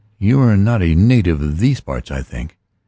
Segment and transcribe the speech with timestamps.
[0.17, 2.57] You are not a native of these parts, I think?"